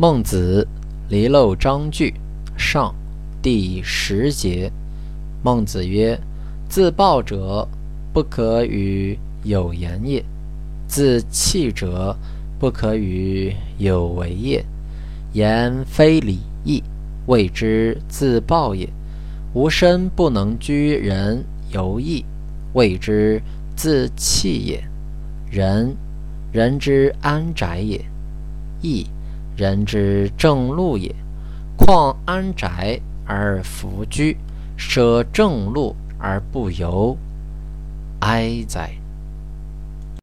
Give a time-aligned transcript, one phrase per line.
[0.00, 0.64] 孟子
[1.08, 2.14] 离娄章句
[2.56, 2.94] 上
[3.42, 4.70] 第十节。
[5.42, 6.16] 孟子曰
[6.70, 7.66] ：“自暴者
[8.12, 10.24] 不可与有言也，
[10.86, 12.16] 自弃者
[12.60, 14.64] 不可与有为也。
[15.32, 16.80] 言非礼义，
[17.26, 18.88] 谓之自暴也。
[19.54, 22.24] 吾身不能居人犹义，
[22.72, 23.42] 谓之
[23.74, 24.84] 自弃也。
[25.50, 25.96] 人，
[26.52, 27.98] 人之安宅也；
[28.80, 29.04] 义。”
[29.58, 31.12] 人之正路也，
[31.76, 34.36] 况安宅而弗居，
[34.76, 37.16] 舍正路而不由，
[38.20, 38.92] 哀哉！